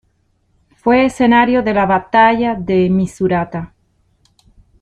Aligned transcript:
Fue 0.77 1.05
escenario 1.05 1.61
de 1.61 1.75
la 1.75 1.85
batalla 1.85 2.55
de 2.55 2.89
Misurata. 2.89 3.71